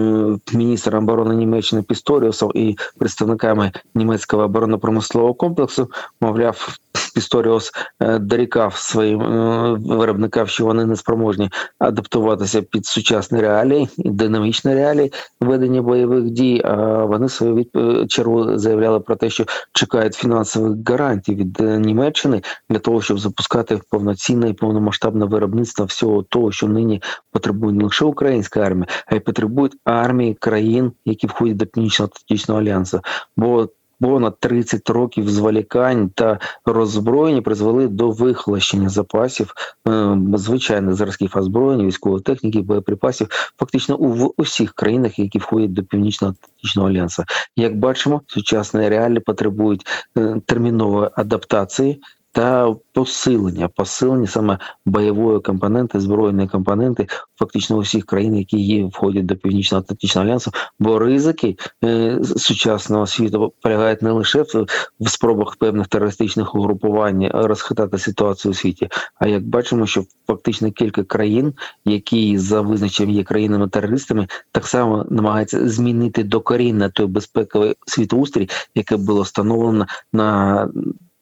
міністром 0.52 1.04
оборони 1.04 1.34
Німеччини 1.34 1.82
Пісторіусом 1.82 2.52
і 2.54 2.76
представниками 2.98 3.72
німецького 3.94 4.42
оборонно-промислового 4.60 5.34
комплексу. 5.34 5.90
Мовляв, 6.20 6.76
Пісторіус 7.14 7.72
е, 8.00 8.18
дорікав 8.18 8.76
своїм 8.76 9.20
е, 9.22 9.76
виробникам, 9.80 10.46
що 10.46 10.64
вони 10.64 10.84
не 10.84 10.96
спроможні 10.96 11.50
адаптуватися 11.78 12.62
під 12.62 12.86
сучасні 12.86 13.40
реалії, 13.40 13.88
динамічні 13.98 14.74
реалії 14.74 15.12
ведення 15.40 15.82
бойових 15.82 16.24
дій. 16.24 16.62
А 16.64 16.74
вони 17.04 17.28
свою 17.28 17.54
відп- 17.54 18.06
чергу 18.06 18.58
заявляли 18.58 19.00
про 19.00 19.16
те, 19.16 19.30
що 19.30 19.44
чекають 19.72 20.14
фінансових 20.14 20.78
гарантій 20.86 21.34
від 21.34 21.60
е, 21.60 21.78
Німеччини 21.78 22.42
для 22.70 22.78
того, 22.78 23.02
щоб 23.02 23.18
запускати 23.18 23.80
повноцінне 23.90 24.48
і 24.48 24.52
повномасштабне 24.52 25.24
виробництво 25.24 25.84
всього 25.84 26.22
того, 26.22 26.52
що 26.52 26.68
нині 26.68 27.02
потребує 27.32 27.72
не 27.72 27.84
лише 27.84 28.04
українська 28.04 28.60
армія, 28.60 28.86
а 29.06 29.14
й 29.14 29.20
потребують 29.20 29.76
армії 29.84 30.34
країн, 30.34 30.92
які 31.04 31.26
входять 31.26 31.56
до 31.56 31.66
Північно-Атлантичного 31.66 32.60
альянсу. 32.60 33.00
Бо 33.36 33.68
понад 34.00 34.40
30 34.40 34.90
років 34.90 35.30
зволікань 35.30 36.08
та 36.08 36.38
роззброєння 36.64 37.42
призвели 37.42 37.88
до 37.88 38.10
вихолощення 38.10 38.88
запасів 38.88 39.54
е, 39.88 40.18
звичайних 40.34 40.94
зразків 40.94 41.32
озброєння, 41.36 41.84
військової 41.84 42.22
техніки, 42.22 42.60
боєприпасів, 42.60 43.28
фактично 43.58 43.96
у 43.96 44.34
усіх 44.36 44.72
країнах, 44.72 45.18
які 45.18 45.38
входять 45.38 45.72
до 45.72 45.82
Північно-Атлантичного 45.82 46.88
альянсу. 46.88 47.24
Як 47.56 47.78
бачимо, 47.78 48.22
сучасні 48.26 48.88
реалії 48.88 49.20
потребують 49.20 49.86
е, 50.18 50.40
термінової 50.46 51.10
адаптації. 51.14 52.00
Та 52.32 52.76
посилення, 52.92 53.68
посилення 53.68 54.26
саме 54.26 54.58
бойової 54.86 55.40
компоненти, 55.40 56.00
збройної 56.00 56.48
компоненти, 56.48 57.06
фактично 57.38 57.76
усіх 57.76 58.06
країн, 58.06 58.36
які 58.36 58.60
є 58.60 58.84
входять 58.84 59.26
до 59.26 59.36
північно-атлантичного 59.36 60.26
альянсу, 60.26 60.50
бо 60.78 60.98
ризики 60.98 61.56
е, 61.84 62.18
сучасного 62.36 63.06
світу 63.06 63.52
полягають 63.62 64.02
не 64.02 64.10
лише 64.10 64.42
в, 64.42 64.66
в 65.00 65.08
спробах 65.08 65.56
певних 65.56 65.86
терористичних 65.86 66.54
угрупувань 66.54 67.30
розхитати 67.34 67.98
ситуацію 67.98 68.52
у 68.52 68.54
світі, 68.54 68.88
а 69.14 69.28
як 69.28 69.42
бачимо, 69.42 69.86
що 69.86 70.04
фактично 70.26 70.72
кілька 70.72 71.04
країн, 71.04 71.54
які 71.84 72.38
за 72.38 72.60
визначенням 72.60 73.16
є 73.16 73.24
країнами-терористами, 73.24 74.26
так 74.52 74.66
само 74.66 75.06
намагаються 75.10 75.68
змінити 75.68 76.24
докорінно 76.24 76.90
той 76.90 77.06
безпековий 77.06 77.74
світоустрій, 77.86 78.48
який 78.74 78.98
було 78.98 79.22
встановлено 79.22 79.86
на 80.12 80.68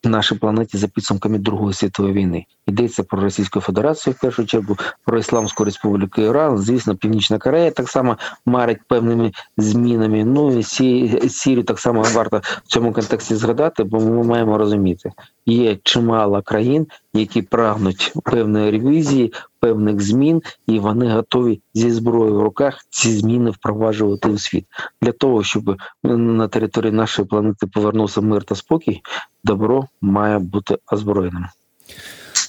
нашій 0.05 0.35
планеті 0.35 0.79
за 0.79 0.89
підсумками 0.89 1.39
Другої 1.39 1.75
світової 1.75 2.15
війни. 2.15 2.45
Йдеться 2.67 3.03
про 3.03 3.21
Російську 3.21 3.61
Федерацію 3.61 4.15
в 4.19 4.21
першу 4.21 4.47
чергу, 4.47 4.77
про 5.05 5.19
Ісламську 5.19 5.65
Республіку 5.65 6.21
Іран, 6.21 6.59
звісно, 6.59 6.97
Північна 6.97 7.39
Корея 7.39 7.71
так 7.71 7.89
само 7.89 8.17
марить 8.47 8.79
певними 8.89 9.33
змінами. 9.57 10.25
Ну 10.25 10.59
і 10.59 10.63
Сі- 10.63 11.29
Сірію 11.29 11.65
так 11.65 11.79
само 11.79 12.03
варто 12.15 12.41
в 12.65 12.69
цьому 12.69 12.93
контексті 12.93 13.35
згадати, 13.35 13.85
бо 13.85 14.01
ми 14.01 14.25
маємо 14.25 14.59
розуміти, 14.59 15.13
є 15.53 15.79
чимало 15.83 16.43
країн, 16.43 16.87
які 17.15 17.43
прагнуть 17.43 18.13
певної 18.25 18.71
ревізії, 18.71 19.33
певних 19.61 20.01
змін, 20.01 20.43
і 20.67 20.79
вони 20.79 21.13
готові 21.13 21.61
зі 21.75 21.91
зброєю 21.91 22.37
в 22.37 22.43
руках 22.43 22.87
ці 22.91 23.11
зміни 23.13 23.51
впроваджувати 23.51 24.29
у 24.29 24.39
світ 24.39 24.67
для 25.03 25.13
того, 25.13 25.45
щоб 25.45 25.77
на 26.05 26.49
території 26.49 26.93
нашої 26.93 27.29
планети 27.29 27.67
повернувся 27.67 28.21
мир 28.21 28.45
та 28.45 28.55
спокій. 28.55 29.01
Добро 29.45 29.87
має 30.01 30.39
бути 30.39 30.79
озброєним. 30.93 31.47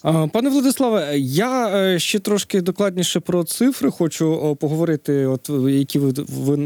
Пане 0.04 0.50
Владиславе, 0.50 1.20
я 1.20 1.68
е, 1.68 2.00
ще 2.00 2.20
трошки 2.20 2.62
докладніше 2.62 3.20
про 3.20 3.44
цифри 3.44 3.92
хочу 3.92 4.58
поговорити, 4.60 5.26
от 5.26 5.50
які 5.70 6.00
ви, 6.00 6.14
ви 6.18 6.58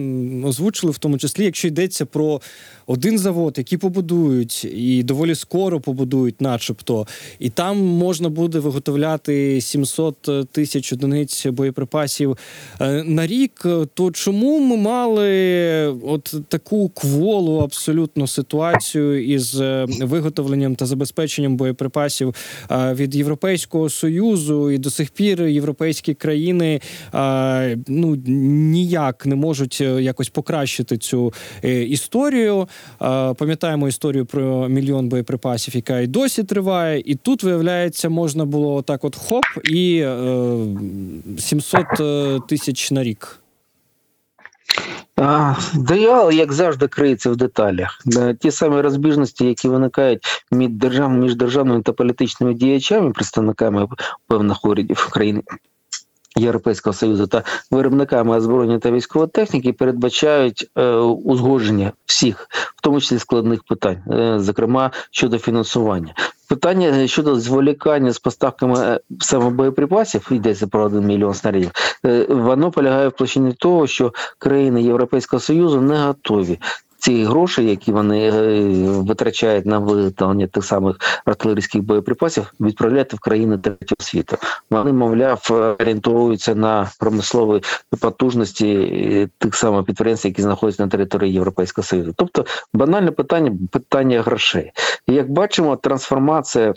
озвучили, 0.47 0.91
в 0.91 0.97
тому 0.97 1.17
числі, 1.17 1.45
якщо 1.45 1.67
йдеться 1.67 2.05
про 2.05 2.41
один 2.87 3.19
завод, 3.19 3.53
який 3.57 3.77
побудують, 3.77 4.65
і 4.65 5.03
доволі 5.03 5.35
скоро 5.35 5.79
побудують, 5.79 6.41
начебто, 6.41 7.07
і 7.39 7.49
там 7.49 7.77
можна 7.77 8.29
буде 8.29 8.59
виготовляти 8.59 9.61
700 9.61 10.51
тисяч 10.51 10.93
одиниць 10.93 11.45
боєприпасів 11.45 12.37
е, 12.81 13.03
на 13.03 13.27
рік. 13.27 13.65
То 13.93 14.11
чому 14.11 14.59
ми 14.59 14.77
мали 14.77 15.87
от 15.87 16.35
таку 16.47 16.89
кволу 16.89 17.59
абсолютно 17.59 18.27
ситуацію 18.27 19.33
із 19.33 19.61
е, 19.61 19.85
виготовленням 20.01 20.75
та 20.75 20.85
забезпеченням 20.85 21.57
боєприпасів 21.57 22.35
е, 22.71 22.93
від 22.93 23.15
Європейського 23.23 23.89
союзу, 23.89 24.71
і 24.71 24.77
до 24.77 24.89
сих 24.89 25.09
пір 25.09 25.41
європейські 25.41 26.13
країни 26.13 26.81
ну 27.87 28.15
ніяк 28.25 29.25
не 29.25 29.35
можуть 29.35 29.77
е, 29.81 30.01
якось 30.01 30.29
покращити 30.29 30.97
цю 30.97 31.33
е, 31.63 31.83
історію. 31.83 32.67
Пам'ятаємо 33.37 33.87
історію 33.87 34.25
про 34.25 34.69
мільйон 34.69 35.09
боєприпасів, 35.09 35.75
яка 35.75 35.99
і 35.99 36.07
досі 36.07 36.43
триває. 36.43 37.03
І 37.05 37.15
тут 37.15 37.43
виявляється, 37.43 38.09
можна 38.09 38.45
було 38.45 38.81
так, 38.81 39.03
от 39.03 39.15
хоп, 39.15 39.45
і 39.63 39.97
е, 39.97 40.57
700 41.39 41.85
е, 41.99 42.39
тисяч 42.47 42.91
на 42.91 43.03
рік. 43.03 43.42
Диявол, 45.73 46.31
як 46.31 46.53
завжди, 46.53 46.87
криється 46.87 47.31
в 47.31 47.35
деталях. 47.35 47.99
Ті 48.39 48.51
самі 48.51 48.81
розбіжності, 48.81 49.45
які 49.45 49.67
виникають 49.67 50.45
між 50.51 50.69
державними, 50.69 51.23
між 51.23 51.35
державними 51.35 51.81
та 51.81 51.91
політичними 51.91 52.53
діячами, 52.53 53.11
представниками 53.11 53.87
певних 54.27 54.65
урядів 54.65 55.09
країн 55.11 55.43
Європейського 56.35 56.93
Союзу 56.93 57.27
та 57.27 57.43
виробниками 57.71 58.37
озброєння 58.37 58.79
та 58.79 58.91
військової 58.91 59.29
техніки, 59.29 59.73
передбачають 59.73 60.71
е, 60.77 60.95
узгодження 60.99 61.91
всіх, 62.05 62.47
в 62.51 62.81
тому 62.81 63.01
числі 63.01 63.19
складних 63.19 63.63
питань, 63.63 64.03
е, 64.11 64.39
зокрема 64.39 64.91
щодо 65.11 65.39
фінансування. 65.39 66.13
Питання 66.49 67.07
щодо 67.07 67.39
зволікання 67.39 68.11
з 68.11 68.19
поставками 68.19 68.99
самобоєприпасів 69.19 69.19
саме 69.19 69.49
боєприпасів, 69.49 70.27
йдеться 70.31 70.67
про 70.67 70.83
1 70.83 71.05
мільйон 71.05 71.33
снарядів, 71.33 71.71
е, 72.05 72.25
воно 72.29 72.71
полягає 72.71 73.07
в 73.07 73.11
площині 73.11 73.53
того, 73.53 73.87
що 73.87 74.13
країни 74.37 74.83
Європейського 74.83 75.39
Союзу 75.39 75.81
не 75.81 76.05
готові. 76.05 76.59
Ці 77.03 77.23
гроші, 77.23 77.65
які 77.65 77.91
вони 77.91 78.29
е, 78.29 78.61
витрачають 78.87 79.65
на 79.65 79.79
виготовлення 79.79 80.47
тих 80.47 80.65
самих 80.65 80.95
артилерійських 81.25 81.83
боєприпасів, 81.83 82.53
відправляти 82.59 83.15
в 83.15 83.19
країни 83.19 83.57
третього 83.57 83.95
світу. 83.99 84.37
Вони, 84.71 84.93
мовляв, 84.93 85.75
орієнтовуються 85.79 86.55
на 86.55 86.89
промислові 86.99 87.61
потужності 88.01 88.67
е, 88.67 89.29
тих 89.37 89.55
самих 89.55 89.85
підприємств, 89.85 90.27
які 90.27 90.41
знаходяться 90.41 90.83
на 90.83 90.89
території 90.89 91.33
Європейського 91.33 91.85
Союзу. 91.85 92.13
Тобто 92.15 92.45
банальне 92.73 93.11
питання 93.11 93.51
питання 93.71 94.21
грошей. 94.21 94.71
Як 95.07 95.31
бачимо, 95.31 95.75
трансформація. 95.75 96.73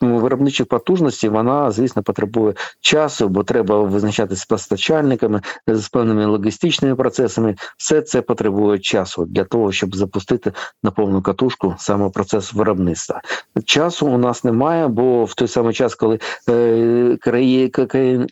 Виробничих 0.00 0.66
потужностей 0.66 1.30
вона, 1.30 1.70
звісно, 1.70 2.02
потребує 2.02 2.54
часу, 2.80 3.28
бо 3.28 3.44
треба 3.44 3.82
визначатися 3.82 4.42
з 4.42 4.46
постачальниками, 4.46 5.40
з 5.66 5.88
певними 5.88 6.26
логістичними 6.26 6.96
процесами. 6.96 7.56
Все 7.76 8.02
це 8.02 8.22
потребує 8.22 8.78
часу 8.78 9.24
для 9.24 9.44
того, 9.44 9.72
щоб 9.72 9.96
запустити 9.96 10.52
на 10.82 10.90
повну 10.90 11.22
катушку 11.22 11.74
саме 11.78 12.10
процес 12.10 12.52
виробництва. 12.52 13.20
Часу 13.64 14.06
у 14.06 14.18
нас 14.18 14.44
немає, 14.44 14.88
бо 14.88 15.24
в 15.24 15.34
той 15.34 15.48
самий 15.48 15.74
час, 15.74 15.94
коли 15.94 16.18
е, 16.48 17.16
краї, 17.20 17.68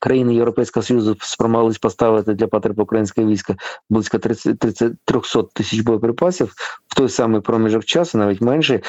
країни, 0.01 0.35
Європейського 0.35 0.85
Союзу 0.85 1.17
спромогли 1.21 1.75
поставити 1.81 2.35
для 2.35 2.47
потреб 2.47 2.79
українського 2.79 3.29
війська 3.29 3.55
близько 3.91 4.19
30, 4.19 4.59
30, 4.59 4.93
300 5.05 5.43
тисяч 5.55 5.81
боєприпасів, 5.81 6.53
той 6.95 7.09
самий 7.09 7.41
проміжок 7.41 7.85
часу, 7.85 8.19
навіть 8.19 8.41
менше, 8.41 8.81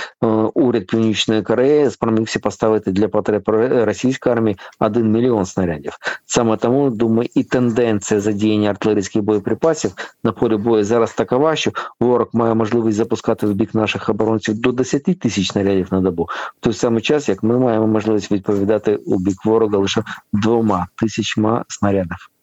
уряд 0.53 0.87
Північної 0.87 1.41
Кореї 1.41 1.89
спромігся 1.89 2.39
поставити 2.39 2.91
для 2.91 3.07
потреб 3.07 3.43
російської 3.85 4.35
армії 4.35 4.57
1 4.79 5.11
мільйон 5.11 5.45
снарядів. 5.45 5.93
Саме 6.25 6.57
тому 6.57 6.89
думаю, 6.89 7.29
і 7.35 7.43
тенденція 7.43 8.19
задіяння 8.19 8.69
артилерійських 8.69 9.23
боєприпасів 9.23 9.91
на 10.23 10.31
полі 10.31 10.57
бою 10.57 10.83
зараз 10.83 11.13
такова, 11.13 11.55
що 11.55 11.71
ворог 11.99 12.29
має 12.33 12.53
можливість 12.53 12.97
запускати 12.97 13.47
в 13.47 13.53
бік 13.53 13.75
наших 13.75 14.09
оборонців 14.09 14.61
до 14.61 14.71
10 14.71 15.03
тисяч 15.03 15.51
снарядів 15.51 15.87
на 15.91 16.01
добу. 16.01 16.23
В 16.61 16.63
той 16.63 16.73
самий 16.73 17.01
час, 17.01 17.29
як 17.29 17.43
ми 17.43 17.59
маємо 17.59 17.87
можливість 17.87 18.31
відповідати 18.31 18.95
у 18.95 19.19
бік 19.19 19.45
ворога 19.45 19.77
лише 19.77 20.03
двома 20.33 20.87
тисячма 20.95 21.65
снарядів. 21.67 22.34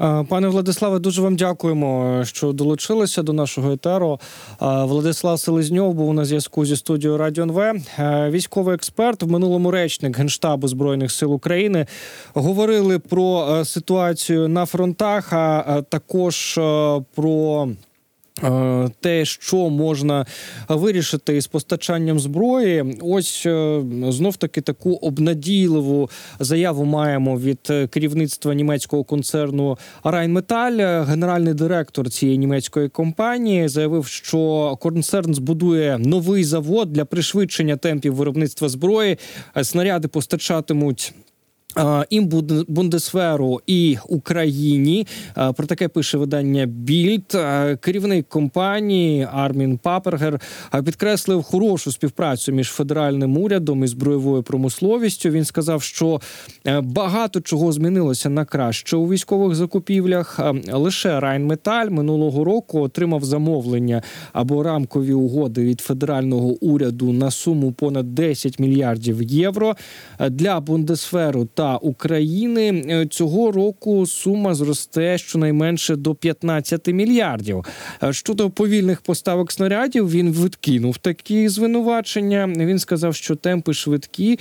Е, 0.00 0.24
Пане 0.28 0.48
Владиславе, 0.48 0.98
дуже 0.98 1.22
вам 1.22 1.36
дякуємо, 1.36 2.20
що 2.24 2.52
долучилися 2.52 3.22
до 3.22 3.32
нашого 3.32 3.72
етеру. 3.72 4.20
Е, 4.62 4.84
Владислав 4.84 5.40
Селезньов 5.40 5.94
був 5.94 6.14
на 6.14 6.24
зв'язку 6.24 6.64
зі 6.64 6.76
студією 6.76 7.18
Радіо 7.18 7.44
НВ. 7.44 7.58
Е, 7.58 8.30
Військовий 8.30 8.74
експерт, 8.74 9.22
в 9.22 9.30
минулому 9.30 9.70
речник 9.70 10.18
Генштабу 10.18 10.68
Збройних 10.68 11.12
сил 11.12 11.34
України. 11.34 11.86
Говорили 12.34 12.98
про 12.98 13.64
ситуацію 13.64 14.48
на 14.48 14.66
фронтах, 14.66 15.32
а 15.32 15.82
також 15.88 16.54
про. 17.14 17.68
Е, 18.44 18.88
Те, 19.00 19.24
що 19.24 19.70
можна 19.70 20.26
вирішити 20.68 21.36
із 21.36 21.46
постачанням 21.46 22.20
зброї, 22.20 22.98
ось 23.02 23.46
е, 23.46 23.82
знов 24.08 24.36
таки 24.36 24.60
таку 24.60 24.92
обнадійливу 24.92 26.10
заяву 26.40 26.84
маємо 26.84 27.38
від 27.38 27.58
е, 27.70 27.86
керівництва 27.86 28.54
німецького 28.54 29.04
концерну 29.04 29.78
Rheinmetall. 30.04 31.04
Генеральний 31.04 31.54
директор 31.54 32.10
цієї 32.10 32.38
німецької 32.38 32.88
компанії 32.88 33.68
заявив, 33.68 34.06
що 34.06 34.76
концерн 34.80 35.34
збудує 35.34 35.98
новий 35.98 36.44
завод 36.44 36.92
для 36.92 37.04
пришвидшення 37.04 37.76
темпів 37.76 38.14
виробництва 38.14 38.68
зброї. 38.68 39.18
Снаряди 39.62 40.08
постачатимуть. 40.08 41.14
Е, 41.78 42.04
І 42.10 42.20
Бундесверу 42.68 43.60
і 43.66 43.96
Україні 44.08 45.06
про 45.56 45.66
таке 45.66 45.88
пише 45.88 46.18
видання 46.18 46.66
Більд. 46.66 47.38
Керівник 47.80 48.28
компанії 48.28 49.28
Армін 49.32 49.78
Папергер 49.78 50.40
підкреслив 50.84 51.42
хорошу 51.42 51.92
співпрацю 51.92 52.52
між 52.52 52.68
федеральним 52.68 53.36
урядом 53.36 53.84
і 53.84 53.86
збройовою 53.86 54.42
промисловістю. 54.42 55.30
Він 55.30 55.44
сказав, 55.44 55.82
що 55.82 56.20
е, 56.66 56.80
багато 56.80 57.40
чого 57.40 57.72
змінилося 57.72 58.30
на 58.30 58.44
краще 58.44 58.96
у 58.96 59.08
військових 59.08 59.54
закупівлях. 59.54 60.40
Лише 60.72 61.20
Райнметаль 61.20 61.88
минулого 61.88 62.44
року 62.44 62.80
отримав 62.80 63.24
замовлення 63.24 64.02
або 64.32 64.62
рамкові 64.62 65.12
угоди 65.12 65.64
від 65.64 65.80
федерального 65.80 66.48
уряду 66.60 67.12
на 67.12 67.30
суму 67.30 67.72
понад 67.72 68.14
10 68.14 68.58
мільярдів 68.58 69.22
євро 69.22 69.76
для 70.30 70.60
Бундесферу 70.60 71.44
та 71.60 71.76
України. 71.76 72.84
е, 72.88 73.06
Цього 73.06 73.52
року 73.52 74.06
сума 74.06 74.54
зросте 74.54 75.18
щонайменше 75.18 75.96
до 75.96 76.14
15 76.14 76.86
мільярдів. 76.86 77.64
Е, 78.02 78.12
Щодо 78.12 78.50
повільних 78.50 79.00
поставок 79.00 79.52
снарядів, 79.52 80.10
він 80.10 80.32
відкинув 80.32 80.98
такі 80.98 81.48
звинувачення. 81.48 82.46
Він 82.56 82.78
сказав, 82.78 83.14
що 83.14 83.36
темпи 83.36 83.74
швидкі. 83.74 84.38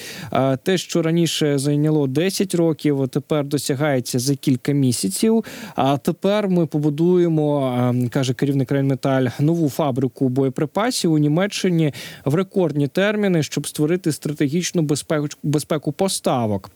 Те, 0.63 0.77
що 0.77 1.01
раніше 1.01 1.57
зайняло 1.57 2.07
10 2.07 2.55
років, 2.55 3.07
тепер 3.07 3.45
досягається 3.45 4.19
за 4.19 4.35
кілька 4.35 4.71
місяців. 4.71 5.43
А 5.75 5.97
тепер 5.97 6.49
ми 6.49 6.65
побудуємо, 6.65 7.77
е, 8.05 8.09
каже 8.09 8.33
керівник 8.33 8.71
Рейнметаль, 8.71 9.27
нову 9.39 9.69
фабрику 9.69 10.29
боєприпасів 10.29 11.11
у 11.11 11.17
Німеччині 11.17 11.93
в 12.25 12.35
рекордні 12.35 12.87
терміни, 12.87 13.43
щоб 13.43 13.67
створити 13.67 14.11
стратегічну 14.11 14.81
безпеку 14.81 15.27
безпеку 15.43 15.91
поставок. 15.91 16.71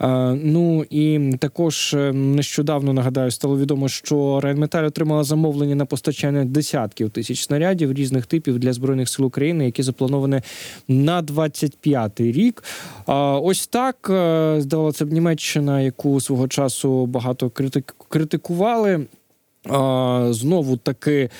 Е, 0.00 0.38
Ну 0.44 0.84
і 0.90 1.32
також 1.38 1.94
е, 1.94 2.12
нещодавно 2.12 2.92
нагадаю, 2.92 3.30
стало 3.30 3.58
відомо, 3.58 3.88
що 3.88 4.40
Рейнметаль 4.42 4.84
отримала 4.84 5.24
замовлення 5.24 5.74
на 5.74 5.84
постачання 5.84 6.44
десятків 6.44 7.10
тисяч 7.10 7.42
снарядів 7.44 7.92
різних 7.92 8.26
типів 8.26 8.58
для 8.58 8.72
збройних 8.72 9.08
сил 9.08 9.24
України, 9.26 9.64
які 9.64 9.82
заплановані 9.82 10.40
на 10.88 11.22
25-й 11.22 12.32
рік. 12.32 12.64
Ось 13.42 13.66
так 13.66 14.06
е, 14.10 14.56
здавалося 14.58 15.04
б, 15.06 15.12
Німеччина, 15.12 15.80
яку 15.80 16.20
свого 16.20 16.48
часу 16.48 17.06
багато 17.06 17.46
критик- 17.48 17.94
критикували. 18.08 19.06
Знову 20.30 20.76
таки 20.76 21.30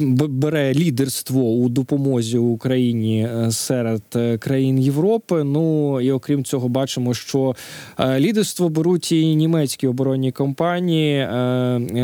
бере 0.00 0.74
лідерство 0.74 1.42
у 1.42 1.68
допомозі 1.68 2.38
Україні 2.38 3.28
е, 3.32 3.50
серед 3.50 4.02
е, 4.16 4.38
країн 4.38 4.78
Європи. 4.78 5.44
Ну 5.44 6.00
і 6.00 6.12
окрім 6.12 6.44
цього, 6.44 6.68
бачимо, 6.68 7.14
що 7.14 7.54
е, 7.98 8.20
лідерство 8.20 8.68
беруть 8.68 9.12
і 9.12 9.34
німецькі 9.34 9.86
оборонні 9.86 10.32
компанії, 10.32 11.28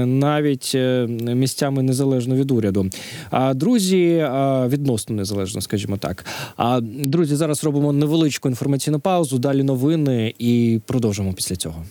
навіть 0.06 0.76
місцями 1.34 1.82
незалежно 1.82 2.34
від 2.34 2.50
уряду. 2.50 2.86
А 3.30 3.54
друзі, 3.54 4.26
відносно 4.68 5.16
незалежно, 5.16 5.60
скажімо 5.60 5.96
так. 5.96 6.24
А 6.56 6.80
друзі, 6.80 7.36
зараз 7.36 7.64
робимо 7.64 7.92
невеличку 7.92 8.48
інформаційну 8.48 9.00
паузу. 9.00 9.38
Далі 9.38 9.62
новини 9.62 10.34
і 10.38 10.80
продовжимо 10.86 11.32
після 11.32 11.56
цього. 11.56 11.84